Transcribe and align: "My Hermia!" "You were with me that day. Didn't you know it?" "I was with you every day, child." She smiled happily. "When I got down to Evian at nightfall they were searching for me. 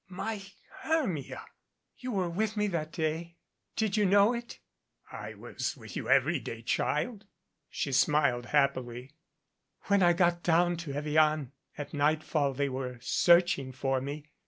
"My 0.09 0.41
Hermia!" 0.79 1.45
"You 1.99 2.11
were 2.13 2.27
with 2.27 2.57
me 2.57 2.65
that 2.69 2.91
day. 2.91 3.37
Didn't 3.75 3.97
you 3.97 4.05
know 4.07 4.33
it?" 4.33 4.57
"I 5.11 5.35
was 5.35 5.77
with 5.77 5.95
you 5.95 6.09
every 6.09 6.39
day, 6.39 6.63
child." 6.63 7.25
She 7.69 7.91
smiled 7.91 8.47
happily. 8.47 9.11
"When 9.83 10.01
I 10.01 10.13
got 10.13 10.41
down 10.41 10.77
to 10.77 10.93
Evian 10.93 11.51
at 11.77 11.93
nightfall 11.93 12.55
they 12.55 12.67
were 12.67 12.97
searching 12.99 13.71
for 13.71 14.01
me. 14.01 14.31